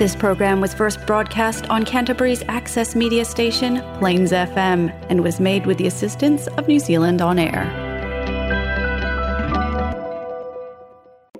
This 0.00 0.16
program 0.16 0.62
was 0.62 0.72
first 0.72 1.04
broadcast 1.06 1.68
on 1.68 1.84
Canterbury's 1.84 2.42
access 2.48 2.96
media 2.96 3.22
station, 3.22 3.82
Plains 3.98 4.32
FM, 4.32 4.88
and 5.10 5.22
was 5.22 5.38
made 5.38 5.66
with 5.66 5.76
the 5.76 5.86
assistance 5.86 6.46
of 6.56 6.66
New 6.66 6.78
Zealand 6.78 7.20
On 7.20 7.38
Air. 7.38 7.68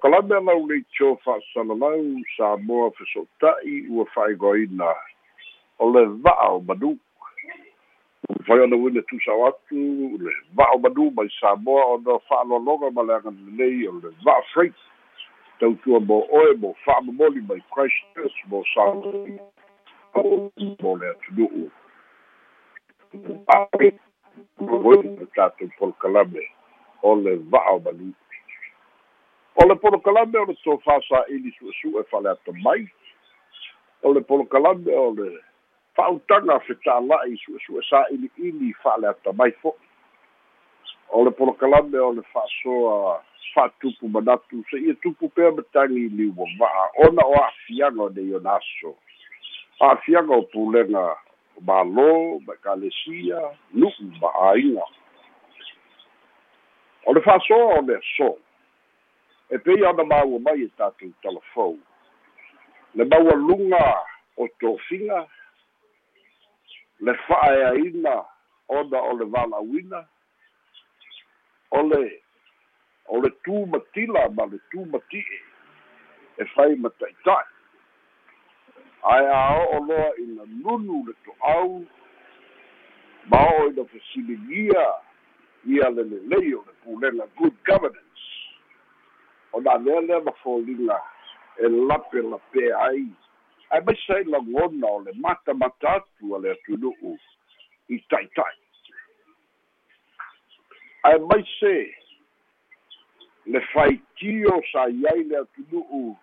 kalame 0.02 0.44
nei 0.44 0.84
tio 0.92 1.16
sa 1.24 2.56
moa 2.56 2.92
ua 3.88 4.04
o 5.78 5.86
le 5.88 6.04
va'a 6.20 6.52
ona 6.52 6.74
le 6.74 7.00
va'a 10.52 10.76
mai 11.16 11.28
ona 11.96 12.18
fa'aloaloga 12.28 12.92
ma 12.92 13.02
le 13.08 13.14
agalelei 13.14 13.88
o 13.88 13.92
le 14.04 14.12
va'a 14.22 14.42
freight 14.52 14.74
tautua 15.60 16.00
mo 16.00 16.26
oe 16.30 16.54
mo 16.60 16.74
fa'amomoli 16.84 17.40
mai 17.48 17.62
christchurch 17.74 18.38
mo 18.48 18.64
south 18.74 19.04
mo 20.82 20.96
le 20.96 21.06
atunu'u 21.12 21.70
a'oi 23.56 23.92
tatou 25.36 25.70
polokalame 25.78 26.44
o 27.02 27.14
le 27.14 27.36
va'a 27.52 27.76
o 27.76 27.80
manu 27.84 28.12
o 29.56 29.66
le 29.68 29.74
polokalame 29.76 30.38
o 30.38 30.44
le 30.44 30.54
tofasa'ili 30.64 31.52
su'esu'e 31.58 32.04
fale 32.10 32.30
ata 32.30 32.52
mai. 32.64 32.86
O 34.02 34.12
le 34.12 34.20
polokalame 34.20 34.94
o 34.96 35.10
le 35.14 35.28
fa'autaga 35.96 36.60
fetala'i 36.66 37.36
su'esu'e 37.44 37.82
sa'ili'ili 37.90 38.72
fa'ale 38.82 39.08
ata 39.08 39.32
mai 39.32 39.52
fo'i 39.62 39.88
o 41.10 41.24
le 41.24 41.30
polokalame 41.30 41.98
o 41.98 42.12
le 42.12 42.22
fa'asoa 42.32 43.20
fa'atupu 43.54 44.08
manatu 44.08 44.64
se'ia 44.70 44.94
tupu 44.94 45.28
pea 45.28 45.50
matagi 45.50 46.08
liua 46.08 46.46
va'a 46.58 46.84
ona 47.06 47.22
o 47.26 47.34
a'afiaga 47.34 48.02
o 48.02 48.08
nei 48.08 48.34
ona 48.34 48.56
aso. 48.56 48.94
A'afiaga 49.80 50.34
o 50.34 50.42
pulega 50.42 51.16
mālō 51.66 52.40
ma 52.46 52.54
ekalesia 52.54 53.40
nu'u 53.72 54.12
ma 54.20 54.30
āiga 54.52 54.86
o 57.06 57.12
le 57.12 57.20
fa'asoa 57.20 57.78
o 57.78 57.82
le 57.82 57.96
aso 57.96 58.36
e 59.50 59.58
pei 59.58 59.84
ana 59.86 60.04
maua 60.04 60.38
mai 60.38 60.62
e 60.62 60.68
tatou 60.78 61.12
talafou. 61.22 61.78
Le 62.94 63.04
maualuga 63.04 64.04
o 64.36 64.48
tofiga 64.60 65.26
le 67.00 67.14
fa'aeaina 67.26 68.14
ona 68.68 69.02
o 69.02 69.12
le 69.18 69.24
valauina 69.24 70.04
o 71.70 71.82
le 71.82 72.22
o 73.10 73.20
le 73.22 73.30
tumatila 73.44 74.28
ma 74.36 74.46
le 74.46 74.58
tumati'e 74.70 75.40
e 76.40 76.44
fai 76.54 76.74
ma 76.76 76.90
ta'ita'i 76.98 77.50
ae 79.14 79.26
a 79.26 79.40
o'o 79.60 79.84
loa 79.88 80.10
ina 80.22 80.44
nunu 80.62 81.04
le 81.06 81.14
to'au 81.24 81.84
ma 83.30 83.38
o'o 83.52 83.68
ina 83.70 83.84
fesiligia 83.92 84.86
ia 85.64 85.90
le 85.90 86.02
lelei 86.04 86.54
o 86.54 86.64
le 86.66 86.72
pulega 86.84 87.26
good 87.36 87.54
governance. 87.64 88.24
O 89.52 89.60
na 89.60 89.76
lea 89.78 90.00
lea 90.00 90.20
mafoliga 90.20 91.00
e 91.58 91.68
lape 91.68 92.22
lapea 92.22 92.78
ai. 92.78 93.06
Ae 93.70 93.80
maisa 93.80 94.14
ai 94.14 94.24
lagona 94.24 94.86
o 94.86 95.00
le 95.00 95.12
matamata 95.12 95.92
atu 95.92 96.36
a 96.36 96.38
le 96.38 96.50
atunu'u 96.50 97.18
i 97.88 97.98
ta'ita'i. 98.08 98.58
Ae 101.02 101.18
maise 101.18 101.94
le 103.50 103.60
faitio 103.72 104.62
sa 104.70 104.86
iai 104.88 105.24
le 105.24 105.36
atunu'u 105.42 106.16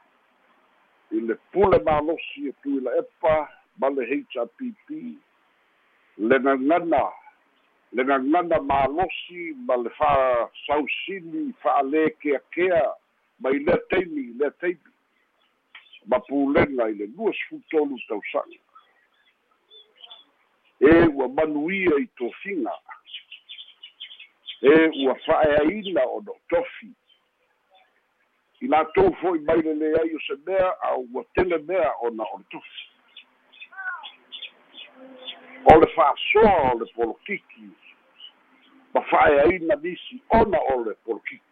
i 1.12 1.20
le 1.28 1.36
pule 1.52 1.78
malosi 1.84 2.48
e 2.48 2.54
tui 2.62 2.80
la 2.80 2.92
epa 3.02 3.36
ma 3.80 3.90
le 3.90 4.04
hpp 4.12 4.88
le 6.30 6.38
gagana 6.46 7.04
le 7.92 8.04
gagana 8.10 8.60
malosi 8.70 9.42
ma 9.68 9.76
le 9.84 9.90
fa'asausili 9.98 11.44
fa'alē 11.64 12.04
keakea 12.22 12.84
mai 13.40 13.60
lea 13.66 13.78
taimi 13.90 14.24
lea 14.40 14.52
taimi 14.62 14.92
ma 16.08 16.20
pulega 16.30 16.88
i 16.92 16.96
le 17.00 17.06
lua 17.16 17.34
sefutolu 17.34 18.00
tausaga 18.08 18.60
e 20.80 20.92
ua 21.16 21.28
manuia 21.28 22.00
i 22.00 22.08
tofiga 22.16 22.76
e 24.62 24.74
ua 25.04 25.16
fa'aeaina 25.26 26.08
o 26.16 26.22
no 26.26 26.36
tofi 26.50 26.92
i 28.62 28.68
latou 28.68 29.14
fo'i 29.22 29.40
mai 29.48 29.62
leleai 29.62 30.16
o 30.16 30.20
se 30.28 30.36
mea 30.46 30.70
au 30.92 31.08
ua 31.14 31.24
tele 31.34 31.58
mea 31.58 31.92
ona 32.02 32.24
o 32.24 32.38
le 32.38 32.46
tofi 32.50 32.86
o 35.74 35.80
le 35.80 35.88
fa'asoa 35.96 36.72
o 36.72 36.80
le 36.80 36.86
polokiki 36.96 37.70
ma 38.94 39.02
fa'aeaina 39.02 39.76
nisi 39.84 40.22
ona 40.30 40.60
o 40.74 40.84
le 40.84 40.94
polokiki. 41.06 41.44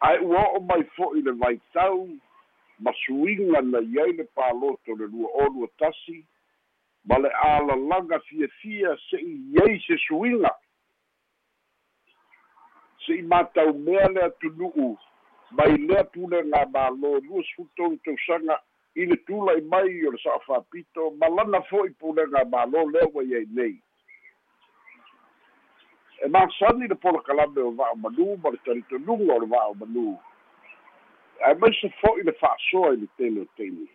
Ae 0.00 0.18
ua 0.18 0.42
o'o 0.42 0.60
mai 0.60 0.84
fo'i 0.96 1.22
le 1.22 1.32
vaitau 1.32 2.08
ma 2.80 2.92
suiga 3.04 3.62
na 3.62 3.80
iai 3.80 4.12
le 4.12 4.24
paloto 4.34 4.96
le 4.98 5.06
lua 5.06 5.28
olu 5.44 5.68
tasi 5.78 6.24
ma 7.04 7.18
le 7.18 7.30
alalaga 7.30 8.18
fiafia 8.20 8.96
se'i 9.08 9.36
iai 9.54 9.78
se 9.86 9.96
suiga 10.06 10.50
se'i 13.06 13.22
matau 13.22 13.72
mea 13.74 14.08
le 14.08 14.22
atunu'u 14.28 14.96
mai 15.52 15.76
lea 15.76 16.04
pulega 16.04 16.64
mālō 16.74 17.10
lua 17.26 17.42
sefutolu 17.48 17.98
tausaga 18.04 18.58
i 18.94 19.06
le 19.06 19.16
tula'i 19.26 19.62
mai 19.72 20.06
o 20.06 20.12
le 20.14 20.18
sa'afapito 20.22 21.10
ma 21.20 21.28
lana 21.28 21.60
fo'i 21.70 21.90
pulega 22.00 22.44
mālō 22.54 22.84
lea 22.92 23.08
ua 23.12 23.24
iai 23.24 23.46
nei. 23.58 23.76
E 26.24 26.28
masani 26.28 26.88
le 26.88 26.94
polokalame 26.94 27.60
o 27.60 27.72
va'o 27.80 27.96
manu 28.04 28.36
ma 28.42 28.50
le 28.50 28.60
talitonuga 28.64 29.34
o 29.34 29.40
le 29.44 29.48
va'o 29.54 29.74
manu 29.80 30.06
ae 31.46 31.54
maise 31.54 31.90
fo'i 32.00 32.22
le 32.22 32.32
fa'asoa 32.40 32.94
i 32.94 33.02
le 33.02 33.08
tele 33.16 33.40
o 33.42 33.50
tele 33.56 33.88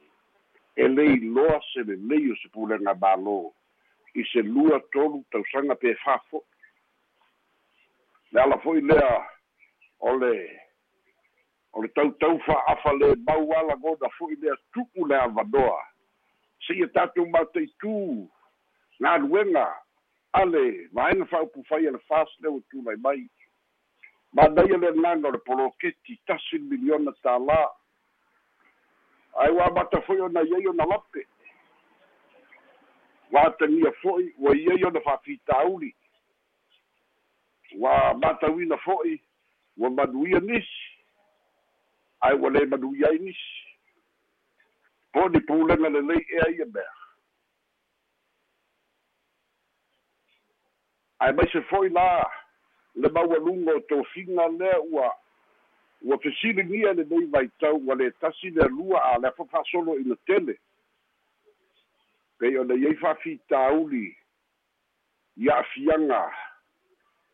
e 0.75 0.88
le 0.88 1.06
iloa 1.16 1.62
se 1.72 1.84
lelei 1.88 2.31
o 2.31 2.35
se 2.41 2.51
pulega 2.53 2.94
mālō. 2.94 3.39
I 4.18 4.24
se 4.34 4.41
lua 4.41 4.79
tolu 4.94 5.24
tausaga 5.31 5.75
pefā 5.78 6.19
fo'i 6.29 6.56
le 8.31 8.41
ala 8.41 8.57
fo'i 8.63 8.81
lea 8.81 9.17
o 9.99 10.15
le 10.17 10.33
o 11.73 11.81
le 11.81 11.89
tautau 11.95 12.39
fa'afa 12.45 12.93
lē 12.99 13.13
mau 13.27 13.51
alagona 13.59 14.09
fo'i 14.17 14.35
lea 14.41 14.55
tu'u 14.73 15.07
le 15.07 15.15
avanoa 15.21 15.79
se'ia 16.67 16.88
tatou 16.93 17.25
mataitū 17.33 17.95
galuega 18.99 19.67
ale 20.33 20.89
vaega 20.93 21.25
fa'aupufai 21.25 21.88
a 21.88 21.91
le 21.91 21.99
fast 22.07 22.39
le 22.41 22.49
ua 22.49 22.61
tulai 22.69 22.97
mai 22.97 23.27
manaia 24.33 24.77
le 24.77 24.88
agaga 24.88 25.27
o 25.27 25.31
le 25.31 25.39
poloketi 25.47 26.19
tasi 26.27 26.59
miliona 26.59 27.11
tālā 27.23 27.59
ae 29.44 29.51
ua 29.51 29.71
mata 29.71 30.01
fo'i 30.01 30.21
ona 30.21 30.41
iai 30.41 30.67
ona 30.67 30.85
lape. 30.85 31.23
Ua 33.31 33.44
atagia 33.47 33.91
fo'i 34.01 34.33
ua 34.38 34.55
iai 34.55 34.83
ona 34.83 35.01
fa'afitauli 35.05 35.94
ua 37.75 38.13
matauina 38.13 38.78
fo'i 38.78 39.22
ua 39.78 39.89
manuia 39.89 40.39
nisi 40.39 40.97
ae 42.22 42.33
ua 42.33 42.50
lē 42.50 42.66
manuia 42.67 43.09
ai 43.09 43.19
nisi. 43.19 43.63
Po 45.13 45.29
ni 45.29 45.39
pulega 45.39 45.89
lelei 45.89 46.25
ea 46.29 46.50
ia 46.50 46.66
mea. 46.66 46.94
Ae 51.19 51.31
maise 51.31 51.61
fo'i 51.61 51.89
la 51.89 52.31
le 52.95 53.09
maualuga 53.09 53.75
o 53.75 53.79
tofiga 53.79 54.47
lea 54.47 54.79
ua 54.79 55.13
ua 56.01 56.17
fesiligia 56.19 56.94
lenei 56.94 57.25
vaitau 57.25 57.77
ua 57.88 57.95
le 57.95 58.11
tasi 58.11 58.50
le 58.50 58.63
alua 58.63 59.03
a 59.03 59.18
le 59.19 59.27
afa 59.27 59.45
fa'asolo 59.45 60.00
ina 60.00 60.15
tele. 60.25 60.59
Pei 62.38 62.57
ona 62.57 62.75
iai 62.75 62.95
fa'afitauli 62.95 64.18
ia 65.38 65.57
afiaga 65.57 66.33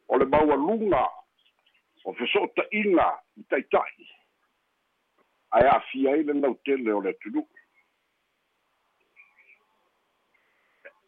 o 0.07 0.17
le 0.17 0.25
maualuga 0.25 1.03
o 2.05 2.13
feso'ota'iga 2.13 3.07
i 3.39 3.43
ta'ita'i 3.49 4.07
ae 5.57 5.67
a'afia 5.67 6.13
ai 6.13 6.23
le 6.23 6.33
lautele 6.33 6.93
o 6.93 7.01
le 7.01 7.09
atunu'u 7.15 7.47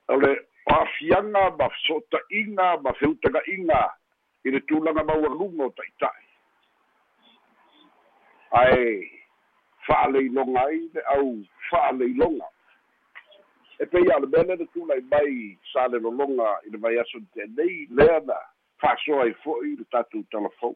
o 0.07 0.15
le 0.21 0.31
o 0.65 0.73
afiaga 0.81 1.43
ma 1.57 1.69
feso'ota'iga 1.69 2.67
ma 2.83 2.93
feutaga'iga 2.99 3.81
i 4.45 4.51
le 4.51 4.61
tulaga 4.69 5.03
maualuga 5.03 5.69
o 5.69 5.75
ta'ita'i 5.81 6.25
ae 8.63 8.89
fa'aleiloga 9.87 10.65
ai 10.65 10.81
le 10.93 11.01
au 11.17 11.31
fa'aleiloga 11.69 12.47
e 13.79 13.85
pei 13.85 14.07
a 14.11 14.19
le 14.19 14.27
mea 14.27 14.43
lena 14.43 14.65
tula'i 14.73 15.01
mai 15.11 15.57
sa 15.73 15.87
le 15.87 15.99
lologa 15.99 16.59
i 16.65 16.69
le 16.71 16.77
vai 16.77 16.97
aso 16.99 17.19
tenei 17.33 17.87
lea 17.91 18.19
na 18.19 18.37
fa'asoa 18.85 19.23
ai 19.23 19.33
fo'i 19.43 19.75
le 19.75 19.85
tatou 19.91 20.23
talafou 20.31 20.75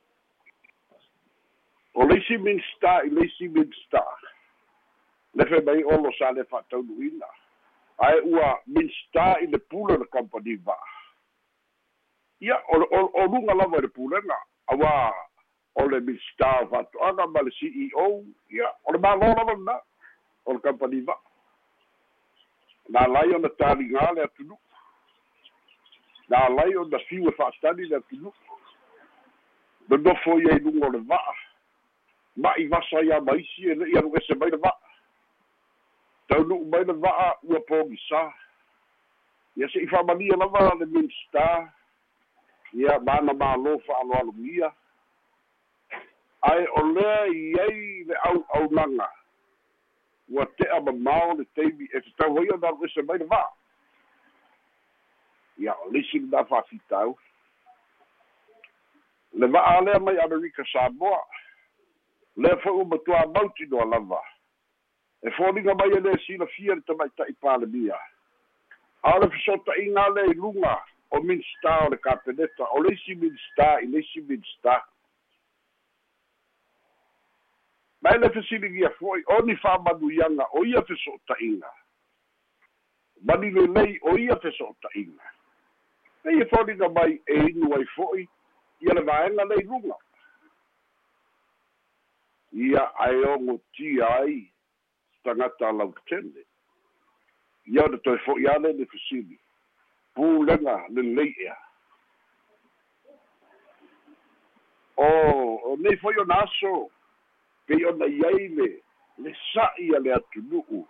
o 1.94 2.06
leisi 2.09 2.38
minsta 2.38 3.01
i 3.06 3.09
leisi 3.13 3.47
minsta 3.53 4.01
le 5.38 5.45
fe 5.45 5.61
mai 5.61 5.83
olo 5.83 6.11
sa 6.17 6.31
le 6.31 6.44
fa'ataunu'ina 6.44 7.29
ae 8.07 8.21
ua 8.31 8.50
minsta 8.65 9.25
i 9.45 9.47
le 9.47 9.59
pule 9.59 9.97
le 9.97 10.07
company 10.15 10.56
va'a 10.65 10.95
ia 12.39 12.57
o 12.73 13.25
luga 13.27 13.53
lava 13.53 13.77
i 13.77 13.85
le 13.85 13.91
pulega 14.00 14.38
auā 14.73 14.94
o 15.75 15.88
le 15.91 16.00
minsta 16.09 16.50
fa'ato'aga 16.71 17.27
ma 17.27 17.45
le 17.45 17.53
ceo 17.59 18.07
ia 18.50 18.73
o 18.85 18.95
le 18.95 19.03
mālō 19.05 19.33
lava 19.35 19.53
lana 19.53 19.77
o 20.45 20.57
le 20.57 20.65
company 20.65 21.03
va'a 21.12 21.21
na 22.89 23.05
lai 23.07 23.29
ona 23.38 23.53
taligā 23.62 24.09
le 24.15 24.25
atunu'u 24.25 24.69
na 26.29 26.49
lai 26.49 26.75
ona 26.75 26.99
fiu 26.99 27.29
e 27.29 27.31
fa'atali 27.31 27.85
le 27.85 27.95
atunu'u 27.95 28.33
nonofo 29.89 30.39
i 30.39 30.51
ai 30.51 30.59
luga 30.59 30.87
o 30.87 30.91
le 30.91 30.99
va'a 30.99 31.33
ma'i 32.37 32.67
vasa 32.67 33.01
ia 33.03 33.21
maisi 33.21 33.71
e 33.71 33.75
le'i 33.75 33.97
alu 33.97 34.11
mai 34.11 34.49
le 34.49 34.57
va'a 34.57 34.89
taunu'u 36.27 36.65
mai 36.65 36.85
le 36.85 36.93
va'a 36.93 37.33
ua 37.43 37.59
pogisā 37.69 38.21
ia 39.55 39.69
se'i 39.69 39.87
fa'amalia 39.87 40.37
lava 40.37 40.75
le 40.79 40.85
minsta. 40.85 41.73
Ia 42.73 42.99
mana 43.01 43.33
mālō 43.33 43.79
fa'aloalogia 43.85 44.69
ae 46.49 46.67
o 46.77 46.83
lea 46.93 47.25
i 47.33 47.53
ai 47.61 48.03
le 48.07 48.15
au'aunaga 48.29 49.07
ua 50.29 50.45
te'a 50.45 50.77
mamao 50.81 51.33
le 51.39 51.45
taimi 51.55 51.89
e 51.89 52.01
tatau 52.01 52.37
ai 52.37 52.51
ona 52.53 52.67
alu 52.67 52.85
ese 52.85 53.01
mai 53.01 53.17
le 53.17 53.25
va'a 53.25 53.58
ia 55.59 55.75
o 55.85 55.89
lisi 55.91 56.19
lana 56.19 56.45
fa'afitau 56.45 57.17
le 59.33 59.47
va'a 59.47 59.81
lea 59.81 60.00
mai 60.00 60.17
amerika 60.25 60.63
samoa 60.71 61.21
lea 62.35 62.57
fo'i 62.63 62.77
ua 62.81 62.85
matuā 62.85 63.25
mautinoa 63.33 63.85
lava. 63.85 64.21
E 65.21 65.31
foliga 65.35 65.75
mai 65.75 65.91
e 65.91 66.00
lē 66.00 66.15
silafia 66.25 66.75
le 66.75 66.81
tamaita'i 66.88 67.33
palemia 67.41 67.97
a 69.03 69.15
o 69.15 69.19
le 69.19 69.29
fesoota'iga 69.29 70.07
le 70.15 70.23
iluga 70.31 70.77
o 71.11 71.21
minsta 71.21 71.85
o 71.85 71.89
le 71.89 71.97
kapeneta 71.97 72.67
o 72.71 72.81
le 72.83 72.94
isi 72.94 73.15
minsta 73.15 73.79
i 73.81 73.88
le 73.88 74.00
isi 74.00 74.21
minsta 74.21 74.83
ma 78.01 78.15
ele 78.15 78.29
fesiligia 78.29 78.89
fo'i 79.00 79.23
oni 79.38 79.55
fa'amanuiaga 79.55 80.47
o 80.53 80.65
ia 80.65 80.81
fesoota'iga 80.81 81.71
mani 83.21 83.51
lelei 83.51 84.00
o 84.01 84.17
ia 84.17 84.35
fesoota'iga 84.35 85.38
e 86.29 86.37
ia 86.37 86.45
foliga 86.45 86.89
mai 86.89 87.21
e 87.25 87.35
inu 87.49 87.73
ai 87.75 87.85
fo'i 87.95 88.27
ia 88.81 88.93
le 88.93 89.01
vaega 89.01 89.45
le 89.45 89.55
iluga 89.55 89.95
ia 92.51 92.83
ae 93.05 93.23
ogotia 93.33 94.07
ai 94.19 94.51
tagata 95.23 95.71
lautele 95.71 96.45
ia 97.65 97.85
ona 97.85 97.97
toe 97.97 98.17
fo'i 98.17 98.47
ale 98.47 98.73
le 98.73 98.85
fesili 98.85 99.39
pulega 100.13 100.85
lelei 100.89 101.33
ea 101.39 101.57
o 104.95 105.07
o 105.71 105.77
nei 105.77 105.97
foi 105.97 106.17
ona 106.17 106.41
aso 106.43 106.91
pei 107.65 107.85
ona 107.85 108.05
iai 108.05 108.47
le 108.47 108.69
le 109.17 109.35
sa'i 109.53 109.95
a 109.95 109.99
le 109.99 110.13
atunu'u 110.13 110.87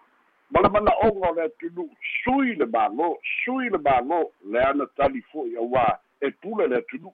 ma 0.49 0.61
le 0.61 0.69
mana'oga 0.69 1.29
o 1.29 1.33
le 1.33 1.43
atunu'u 1.43 1.89
sui 2.23 2.55
le 2.55 2.65
mālō 2.65 3.09
sui 3.43 3.69
le 3.69 3.77
mālō 3.77 4.21
le 4.51 4.63
ana 4.65 4.87
tali 4.97 5.21
fo'i 5.31 5.55
auā 5.61 5.85
e 6.21 6.31
pule 6.41 6.67
le 6.67 6.79
atunu'u 6.81 7.13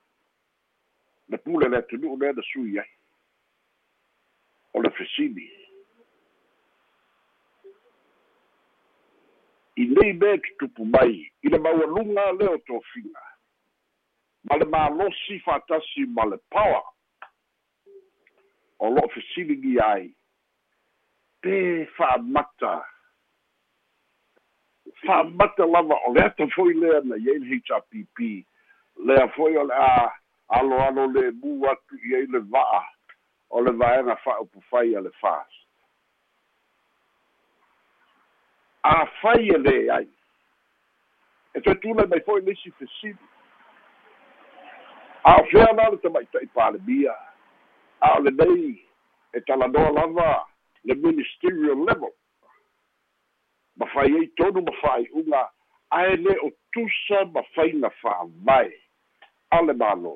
le 1.30 1.38
pule 1.44 1.70
le 1.70 1.78
atunu'u 1.78 2.18
lea 2.22 2.34
na 2.34 2.42
sui 2.52 2.80
ai. 2.80 2.90
O 4.74 4.82
le 4.82 4.90
fesili. 4.92 5.50
I 9.76 9.88
nei 9.92 10.14
mea 10.14 10.38
tutupu 10.38 10.86
mai 10.86 11.20
i 11.44 11.50
le 11.52 11.60
maualuga 11.60 12.32
le 12.40 12.48
o 12.56 12.58
tofiga 12.58 13.24
ma 14.48 14.56
le 14.58 14.66
malosi 14.66 15.40
fa'atasi 15.40 16.06
ma 16.08 16.26
le 16.26 16.38
pawa. 16.50 16.84
O 18.80 18.90
lo'o 18.90 19.08
fesiligi 19.10 19.80
ai. 19.80 20.14
Pe 21.42 21.86
fa'amata 21.98 22.95
fa'amata 25.04 25.66
lava 25.66 25.96
o 26.08 26.14
le 26.14 26.22
ata 26.24 26.48
foi 26.56 26.74
lea 26.74 27.02
na 27.04 27.16
iai 27.16 27.40
le 27.40 27.60
hrpp 27.60 28.46
lea 29.06 29.28
foi 29.36 29.58
o 29.58 29.64
le 29.64 29.74
a 29.74 30.12
aloalo 30.48 31.08
lemu 31.08 31.68
atu 31.70 32.00
i 32.04 32.16
ai 32.16 32.26
le 32.26 32.40
va'a 32.40 32.84
o 33.50 33.62
le 33.62 33.72
vaega 33.72 34.16
fa'aupufai 34.16 34.96
a 34.96 35.02
le 35.02 35.12
fas 35.22 35.66
afai 38.86 39.50
e 39.50 39.58
lē 39.58 39.78
ai. 39.98 40.10
E 41.56 41.62
toe 41.62 41.76
tula 41.82 42.06
mai 42.08 42.22
fo'i 42.26 42.44
leisi 42.46 42.72
fesili 42.78 43.18
a 45.26 45.40
o 45.42 45.46
fea 45.50 45.72
la 45.74 45.90
le 45.90 45.98
tamaita'i 46.04 46.48
palemia 46.54 47.16
a 48.00 48.12
o 48.18 48.20
lenei 48.22 48.76
e 49.34 49.42
talanoa 49.48 49.92
lava 49.98 50.46
le 50.84 50.96
ministerial 50.96 51.82
level 51.88 52.14
ma 53.77 53.86
fai 53.94 54.12
ai 54.19 54.27
tonu 54.38 54.62
ma 54.62 54.74
fa'ai'uga 54.81 55.42
ae 56.00 56.16
lē 56.16 56.38
o 56.48 56.50
tusa 56.72 57.25
ma 57.33 57.44
faina 57.56 57.89
fa'avae 58.01 58.72
a 59.51 59.62
le 59.62 59.74
mālō 59.81 60.16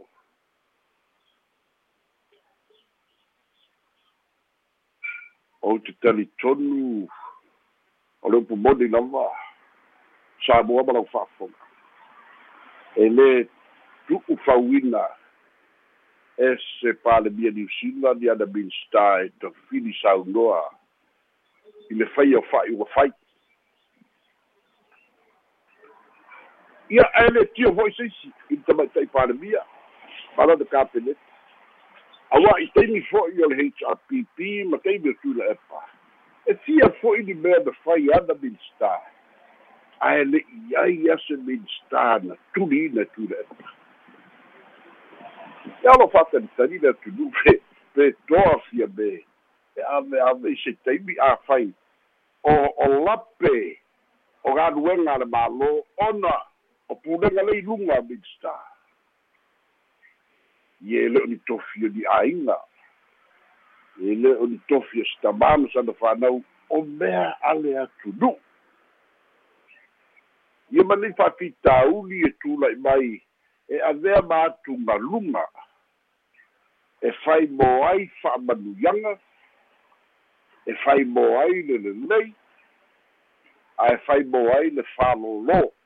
ou 5.61 5.79
te 5.83 5.93
tali 6.01 6.25
tonu 6.41 7.07
o 8.21 8.31
le 8.31 8.37
upu 8.43 8.55
moni 8.55 8.87
lava 8.87 9.27
sa 10.45 10.63
moa 10.63 10.83
ma 10.83 10.97
lau 10.97 11.07
fa'afoga 11.13 11.63
e 12.95 13.09
lē 13.17 13.29
tu'u 14.07 14.37
fauina 14.45 15.05
e 16.39 16.55
se 16.65 16.93
palemia 17.03 17.51
new 17.51 17.67
zealand 17.77 18.23
i 18.23 18.29
ana 18.31 18.45
minsta 18.45 19.07
e 19.23 19.29
tofili 19.43 19.93
saunoa 20.01 20.61
i 21.91 21.93
le 21.99 22.05
fai 22.15 22.35
o 22.35 22.41
fa'i 22.51 22.77
fai 22.95 23.11
ia 26.89 27.05
e 27.21 27.31
le 27.33 27.45
tio 27.53 27.73
fo'i 27.75 27.93
seisi 27.97 28.31
i 28.49 28.55
le 28.55 28.63
tamaita'i 28.67 29.07
palemia 29.13 29.63
ma 30.37 30.45
lana 30.49 30.65
kapeneti 30.65 31.19
auā 32.37 32.57
i 32.63 32.67
taimi 32.75 33.01
fo'i 33.09 33.43
o 33.45 33.49
le 33.51 33.57
hrpp 33.61 34.51
ma 34.71 34.81
taimi 34.85 35.13
o 35.13 35.17
tula 35.23 35.49
epa 35.53 35.83
e 36.45 36.55
fia 36.65 36.89
fo'i 37.01 37.23
ni 37.23 37.33
mea 37.33 37.63
na 37.65 37.73
fai 37.83 38.09
ana 38.19 38.37
minsta 38.41 38.93
ae 40.09 40.23
le'i 40.25 40.77
ai 40.83 41.11
ase 41.15 41.37
minsta 41.49 42.05
na 42.23 42.37
tuli 42.53 42.85
ina 42.85 43.05
tula 43.15 43.41
epa 43.45 43.75
e 45.83 45.87
alo 45.87 46.07
fa'atalitali 46.07 46.79
le 46.79 46.89
atunu 46.89 47.31
pe 47.43 47.59
pe 47.93 48.11
toa 48.27 48.59
fia 48.69 48.87
me. 48.97 49.23
E 49.75 49.81
ave 49.81 50.21
ave 50.21 50.51
i 50.51 50.57
se 50.63 50.73
taimi 50.83 51.15
afai 51.19 51.73
o 52.43 52.53
o 52.85 52.87
lape 53.05 53.79
o 54.43 54.53
galuega 54.53 55.17
le 55.17 55.25
mālō 55.25 55.71
ona 56.07 56.35
o 56.89 56.95
pulega 56.95 57.43
le 57.43 57.57
iluga 57.59 58.01
minsta 58.01 58.53
ia 60.81 61.05
e 61.05 61.09
le 61.09 61.21
o 61.23 61.25
ni 61.25 61.37
tofi 61.45 61.85
o 61.85 61.89
ni 61.93 62.03
āiga 62.17 62.57
e 64.01 64.15
le 64.15 64.35
ni 64.47 64.59
tofi 64.67 65.01
o 65.01 65.05
sitamāma 65.13 65.71
sana 65.73 65.93
fanau 66.01 66.43
o 66.69 66.81
mea 66.81 67.25
ale 67.41 67.77
atunu'u 67.85 68.37
ia 70.71 70.83
ma 70.83 70.95
nei 70.95 71.13
fa'apitauli 71.17 72.21
e 72.27 72.31
tula'i 72.41 72.75
mai 72.75 73.21
e 73.69 73.81
avea 73.91 74.21
ma 74.21 74.43
atugaluga 74.49 75.45
e 77.01 77.11
fai 77.23 77.47
mo 77.47 77.69
ai 77.87 78.05
fa'amanuiaga 78.21 79.17
e 80.65 80.75
fai 80.83 81.03
mo 81.05 81.25
ai 81.39 81.61
le 81.61 81.77
lelei 81.77 82.33
ae 83.77 83.97
fai 84.05 84.23
mo 84.23 84.41
ai 84.57 84.69
le 84.69 84.83
falōlō 84.95 85.59
o 85.65 85.78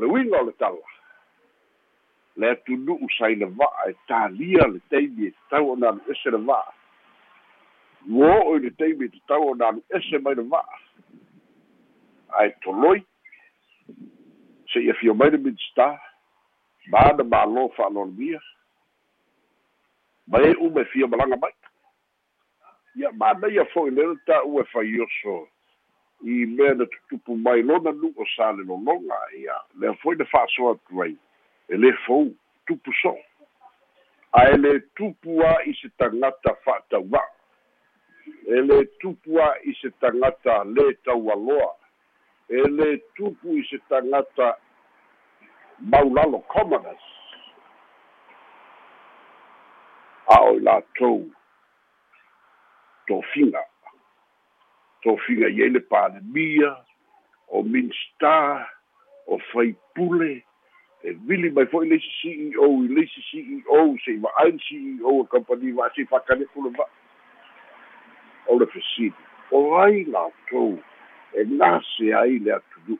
le 0.00 0.06
uiga 0.06 0.40
o 0.40 0.48
le 0.48 0.52
tala 0.58 0.98
le 2.36 2.50
atunu'u 2.50 3.08
sai 3.18 3.34
le 3.36 3.46
va'a 3.46 3.88
e 3.90 3.96
talia 4.06 4.66
le 4.66 4.80
taimi 4.88 5.26
e 5.26 5.32
tatau 5.32 5.72
ona 5.72 5.88
alu 5.88 6.00
ese 6.08 6.30
le 6.30 6.38
va'a. 6.38 6.72
Ua 8.08 8.30
o'o 8.40 8.56
i 8.56 8.60
le 8.60 8.70
taimi 8.70 9.04
e 9.04 9.10
tatau 9.16 9.50
ona 9.50 9.68
alu 9.68 9.82
ese 9.88 10.18
mai 10.18 10.34
le 10.34 10.42
va'a. 10.42 10.78
Ae 12.40 12.54
toloi. 12.62 13.04
Se'ia 14.72 14.94
fio 14.94 15.14
mai 15.14 15.30
le 15.30 15.38
minsta. 15.38 16.00
Ma 16.88 16.98
ana 17.10 17.24
mālō 17.24 17.68
fa'alolemia 17.76 18.40
ma 20.30 20.38
e 20.38 20.54
uma 20.60 20.80
e 20.80 20.84
fia 20.84 21.06
malaga 21.06 21.36
mai. 21.36 21.52
Ia 22.96 23.12
manaia 23.12 23.64
fo'i 23.74 23.90
le 23.90 24.14
ta'ua 24.26 24.62
e 24.62 24.70
fai 24.72 25.00
oso 25.00 25.48
i 26.22 26.46
mea 26.46 26.74
na 26.74 26.86
tutupu 26.86 27.36
mai 27.36 27.62
lona 27.62 27.92
nu'u 27.92 28.12
o 28.16 28.24
sa 28.36 28.52
le 28.52 28.64
lologa 28.64 29.18
ia 29.38 29.56
lea 29.80 29.94
foi 30.02 30.16
na 30.16 30.24
fa'asoa 30.24 30.72
atu 30.72 31.02
ai. 31.02 31.16
E 31.68 31.76
lē 31.76 31.92
fou 32.04 32.28
tupu 32.66 32.92
so. 33.02 33.16
Ae 34.32 34.56
lē 34.56 34.80
tupu 34.96 35.40
a 35.46 35.52
i 35.64 35.72
se 35.80 35.88
tagata 35.98 36.54
fa'atauva'a 36.64 37.28
e 38.46 38.60
lē 38.68 38.84
tupu 39.00 39.40
a 39.40 39.48
i 39.64 39.74
se 39.80 39.90
tagata 40.00 40.60
lē 40.64 40.92
taualoa 41.04 41.72
e 42.48 42.62
lē 42.68 42.90
tupu 43.16 43.56
i 43.56 43.64
se 43.70 43.78
tagata 43.88 44.52
maulalo 45.80 46.44
commoners. 46.52 47.08
A 50.28 50.42
o 50.44 50.56
i 50.58 50.60
latou 50.60 51.30
tofiga 53.08 53.69
tofiga 55.02 55.48
i 55.48 55.62
ai 55.62 55.70
le 55.70 55.80
palemia 55.80 56.76
o 57.48 57.62
minsta 57.62 58.68
o 59.26 59.38
faipule 59.52 60.44
e 61.02 61.12
vili 61.12 61.50
mai 61.50 61.66
fo'i 61.66 61.88
leisi 61.88 62.10
ceo 62.20 62.68
i 62.84 62.88
leisi 62.88 63.22
ceo 63.30 63.96
se'i 64.04 64.18
va'ai 64.20 64.58
ceo 64.66 65.20
a 65.22 65.26
company 65.26 65.72
va'asei 65.72 66.06
fa'akanefu 66.10 66.64
le 66.64 66.70
va'a 66.76 66.90
o 68.46 68.58
le 68.58 68.66
fesili 68.66 69.14
o 69.50 69.78
ai 69.80 70.04
latou 70.04 70.76
e 71.32 71.44
nase 71.44 72.14
ai 72.14 72.38
le 72.38 72.52
atunu'u 72.52 72.98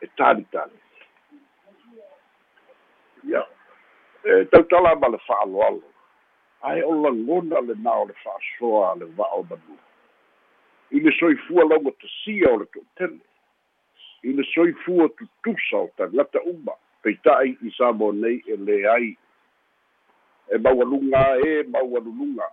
e 0.00 0.06
talitali 0.16 0.78
ia 3.24 3.44
e 4.24 4.44
tautala 4.52 4.94
ma 4.94 5.08
le 5.08 5.18
fa'aloalo 5.26 5.88
ae 6.70 6.82
o 6.84 6.94
lagona 7.02 7.60
lenā 7.68 7.92
o 8.02 8.04
le 8.06 8.14
fa'asoa 8.22 8.94
le 9.00 9.10
va'a 9.18 9.40
o 9.40 9.42
manua 9.50 9.82
i 10.90 11.00
le 11.00 11.12
soifua 11.18 11.64
lauga 11.64 11.90
tasia 12.02 12.50
o 12.52 12.58
le 12.58 12.66
to'utele 12.66 13.20
i 14.22 14.32
le 14.32 14.44
soifua 14.54 15.08
tutusa 15.08 15.76
o 15.76 15.90
tagata 15.96 16.42
uma. 16.42 16.72
Peita'i 17.02 17.56
i 17.64 17.70
sa 17.76 17.92
mo 17.92 18.12
nei 18.12 18.42
e 18.46 18.56
leai 18.56 19.16
e 20.52 20.58
maualuga 20.58 21.22
e 21.46 21.62
maualuluga 21.72 22.48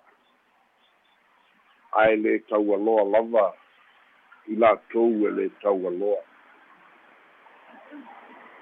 ae 2.01 2.15
lē 2.15 2.39
taualoa 2.49 3.03
lava 3.11 3.47
i 4.47 4.55
latou 4.55 5.27
e 5.27 5.31
lē 5.37 5.49
taualoa. 5.61 6.21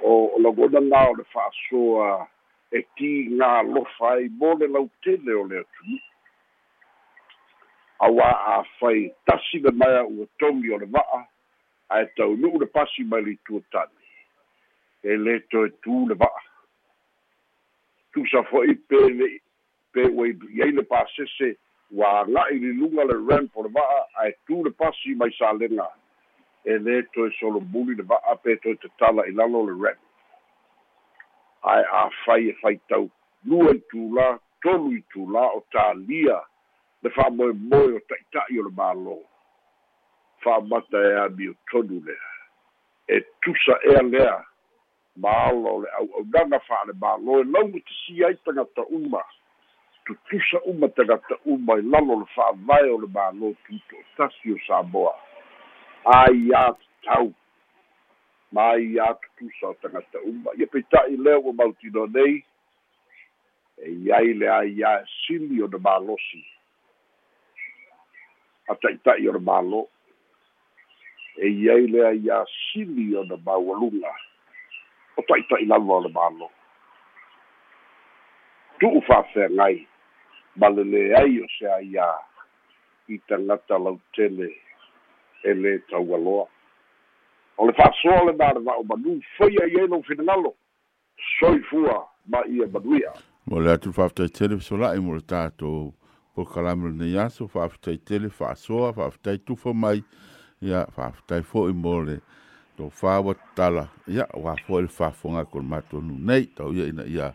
O 0.01 0.11
o 0.35 0.41
lagona 0.41 0.81
gā 0.81 1.03
o 1.11 1.13
le 1.19 1.25
fa'asoa 1.33 2.09
e 2.71 2.81
tigalofa 2.97 4.15
ai 4.15 4.29
mo 4.39 4.55
le 4.59 4.67
lautele 4.67 5.33
o 5.35 5.43
le 5.51 5.61
atunu'u 5.61 6.14
auā 7.99 8.29
afai 8.59 9.11
tasi 9.25 9.59
le 9.63 9.71
mai 9.71 9.93
a'ua 10.01 10.27
togi 10.39 10.71
o 10.71 10.77
le 10.77 10.85
va'a 10.85 11.21
ae 11.95 12.05
taunu'u 12.17 12.59
le 12.59 12.65
pasi 12.65 13.03
mai 13.03 13.21
le 13.21 13.31
ituatani 13.31 14.05
e 15.03 15.17
lē 15.25 15.35
toe 15.49 15.69
tū 15.85 16.07
le 16.09 16.15
va'a 16.23 16.41
tusa 18.13 18.43
fo'i 18.51 18.75
pe 18.89 19.01
le 19.19 19.29
pe 19.93 20.07
ua 20.11 20.27
i 20.27 20.63
ai 20.65 20.71
le 20.71 20.83
pasese 20.83 21.55
ua 21.91 22.09
aga'i 22.21 22.59
liluga 22.59 23.05
le 23.11 23.15
ramp 23.29 23.55
o 23.55 23.63
le 23.63 23.71
va'a 23.77 24.01
ae 24.23 24.33
tū 24.47 24.63
le 24.65 24.71
pasi 24.71 25.15
mai 25.15 25.31
salega 25.37 25.87
e 26.65 26.77
lē 26.87 27.01
toe 27.13 27.31
solomuli 27.39 27.95
le 27.95 28.03
va'a 28.03 28.35
pe 28.43 28.57
toe 28.63 28.75
tatala 28.81 29.27
i 29.29 29.31
lalo 29.31 29.63
le 29.69 29.77
ramp 29.85 30.01
ae 31.75 31.85
afai 32.01 32.49
e 32.49 32.57
faitau 32.59 33.07
lua 33.45 33.71
i 33.77 33.81
tulā 33.93 34.27
tolu 34.65 34.91
i 34.97 35.01
tulā 35.13 35.45
o 35.55 35.63
talia 35.71 36.41
le 37.05 37.11
fa'amoemoe 37.13 37.97
o 37.97 37.99
ta'ita'i 38.09 38.57
o 38.57 38.63
le 38.65 38.71
mālō 38.73 39.15
fa'amata 40.41 41.01
e 41.05 41.11
ami 41.21 41.51
o 41.51 41.53
tonu 41.69 41.99
lea 42.05 42.31
e 43.13 43.19
tusa 43.45 43.75
ea 43.91 44.01
lea 44.01 44.39
maalo 45.21 45.83
le. 45.83 45.91
Au'aunaga 45.99 46.59
fa'ale 46.65 46.95
mālō 47.03 47.43
e 47.43 47.49
lauga 47.51 47.81
tasi 47.89 48.23
ai 48.25 48.37
tagata 48.47 48.87
uma. 48.89 49.21
Tutusa 50.05 50.63
uma 50.71 50.89
tagata 50.97 51.37
uma 51.45 51.77
i 51.77 51.85
lalo 51.85 52.17
le 52.23 52.27
fa'avae 52.33 52.89
o 52.95 52.97
le 53.03 53.11
mālō 53.19 53.53
tuto 53.67 54.01
o 54.01 54.03
tasi 54.17 54.55
o 54.55 54.57
samoa 54.65 55.13
ai 56.15 56.33
iā 56.47 56.65
tatau 56.73 57.31
ma 58.49 58.71
ai 58.73 58.89
iā 58.97 59.11
tutusa 59.21 59.75
o 59.75 59.77
tagata 59.85 60.25
uma. 60.25 60.57
Ia 60.57 60.73
peita'i 60.73 61.21
lea 61.21 61.37
ua 61.37 61.53
mautino 61.53 62.09
nei 62.17 62.41
e 63.77 63.93
iai 64.09 64.33
le 64.41 64.49
a 64.57 64.59
iā 64.73 64.97
e 65.03 65.09
sili 65.19 65.61
o 65.61 65.69
le 65.69 65.85
mālosi 65.85 66.41
a 68.69 68.75
ta'ita'i 68.75 69.29
o 69.29 69.37
le 69.37 69.41
mālō 69.51 69.85
e 71.37 71.49
iai 71.51 71.87
lea 71.91 72.13
iā 72.15 72.43
sili 72.57 73.11
o 73.15 73.23
na 73.29 73.37
maualuga. 73.45 74.13
O 75.17 75.23
ta'ita'i 75.23 75.67
lava 75.69 75.99
o 75.99 76.03
le 76.07 76.13
mālō 76.13 76.51
tu'u 78.79 79.01
fa'afeagai. 79.07 79.87
Ma 80.55 80.69
le 80.69 80.83
leai 80.87 81.39
o 81.43 81.47
se 81.57 81.67
aiā 81.67 82.07
i 83.11 83.17
tagata 83.27 83.77
lautele 83.79 84.49
e 85.43 85.53
lē 85.53 85.73
taualoa. 85.91 86.45
O 87.59 87.67
le 87.67 87.75
fa'asoa 87.75 88.21
lenā 88.29 88.53
le 88.55 88.63
va'o 88.67 88.85
manu 88.87 89.17
faia 89.35 89.67
i 89.67 89.81
ai 89.81 89.89
lou 89.91 90.03
finagalo. 90.07 90.53
Soifua 91.35 91.99
ma 92.31 92.43
ia 92.47 92.67
manuia. 92.71 93.11
Mo 93.45 93.59
le 93.59 93.75
atu 93.75 93.93
fa'afetaitele 93.93 94.59
fesola'i 94.61 95.03
mo 95.03 95.15
le 95.15 95.21
tatou 95.21 95.91
polokalame 96.35 96.89
lenei 96.89 97.17
aso 97.19 97.47
fa'afetaitele 97.47 98.29
fa'asoa 98.29 98.93
fa'afetai 98.93 99.37
tufa 99.45 99.73
mai. 99.73 100.03
Ia 100.61 100.85
fa'afetai 100.95 101.43
fo'i 101.43 101.73
mo 101.73 102.01
le 102.03 102.19
tofā 102.77 103.19
ua 103.23 103.35
tatala 103.35 103.87
ia 104.07 104.27
ua 104.35 104.55
fo'i 104.67 104.85
le 104.85 104.91
fa'afoga 104.91 105.45
ko 105.45 105.59
le 105.59 105.67
matonu 105.71 106.17
nei. 106.19 106.47
Tau 106.55 106.73
ia 106.73 106.87
ina 106.91 107.05
ia 107.07 107.31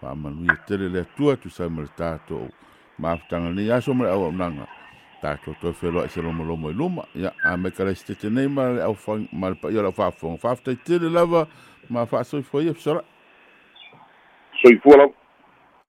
fa'amanuia 0.00 0.56
tele 0.66 0.88
le 0.88 1.00
atua 1.02 1.36
tusai 1.36 1.68
ma 1.68 1.82
le 1.82 1.90
tatou 1.96 2.48
mafutaga 2.98 3.50
nei 3.50 3.70
aso 3.72 3.94
ma 3.94 4.04
le 4.04 4.10
auaunaga 4.14 4.66
tatou 5.22 5.54
toe 5.60 5.72
feloa'i 5.72 6.08
se 6.08 6.22
lomolomo 6.22 6.70
i 6.70 6.74
luma 6.74 7.04
ia 7.14 7.32
a 7.44 7.56
me 7.56 7.70
kalaisi 7.70 8.06
tete 8.12 8.30
nei 8.30 8.48
ma 8.48 8.68
le 8.72 8.82
au 8.82 8.96
ma 9.32 9.50
le 9.50 9.56
pa'i 9.58 9.78
o 9.78 9.82
le 9.82 9.88
au 9.90 9.92
fa'afoga 9.92 10.38
fa'afetaitele 10.38 11.10
lava. 11.10 11.46
Ma 11.90 12.06
fa'asoifua 12.08 12.62
ia 12.64 12.72
fesola'i 12.72 13.04
soifua 14.62 14.96
lava 14.96 15.23